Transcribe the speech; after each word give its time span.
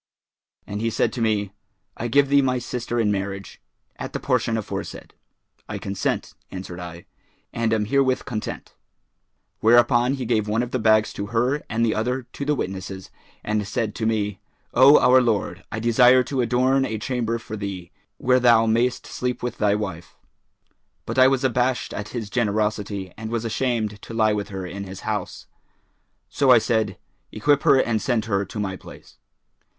And 0.65 0.81
he 0.81 0.89
said 0.89 1.13
to 1.13 1.21
me, 1.21 1.51
'I 1.95 2.07
give 2.07 2.29
thee 2.29 2.41
my 2.41 2.57
sister 2.57 2.99
in 2.99 3.11
marriage, 3.11 3.61
at 3.97 4.13
the 4.13 4.19
portion 4.19 4.57
aforesaid.' 4.57 5.13
'I 5.69 5.77
consent,' 5.77 6.33
answered 6.49 6.79
I, 6.79 7.05
'and 7.53 7.71
am 7.71 7.85
herewith 7.85 8.25
content.' 8.25 8.73
Whereupon 9.59 10.15
he 10.15 10.25
gave 10.25 10.47
one 10.47 10.63
of 10.63 10.71
the 10.71 10.79
bags 10.79 11.13
to 11.13 11.27
her 11.27 11.61
and 11.69 11.85
the 11.85 11.93
other 11.93 12.23
to 12.23 12.45
the 12.45 12.55
witnesses, 12.55 13.11
and 13.43 13.67
said 13.67 13.93
to 13.93 14.07
me, 14.07 14.39
'O 14.73 14.97
our 14.99 15.21
lord, 15.21 15.63
I 15.71 15.79
desire 15.79 16.23
to 16.23 16.41
adorn 16.41 16.83
a 16.83 16.97
chamber 16.97 17.37
for 17.37 17.55
thee, 17.55 17.91
where 18.17 18.39
thou 18.39 18.65
mayst 18.65 19.05
sleep 19.05 19.43
with 19.43 19.59
thy 19.59 19.75
wife.' 19.75 20.17
But 21.05 21.19
I 21.19 21.27
was 21.27 21.43
abashed 21.43 21.93
at 21.93 22.07
his 22.09 22.31
generosity 22.31 23.13
and 23.17 23.29
was 23.29 23.45
ashamed 23.45 24.01
to 24.01 24.15
lie 24.15 24.33
with 24.33 24.49
her 24.49 24.65
in 24.65 24.85
his 24.85 25.01
house; 25.01 25.45
so 26.27 26.49
I 26.49 26.57
said, 26.57 26.97
'Equip 27.31 27.61
her 27.61 27.77
and 27.79 28.01
send 28.01 28.25
her 28.25 28.43
to 28.45 28.59
my 28.59 28.75
place.' 28.75 29.19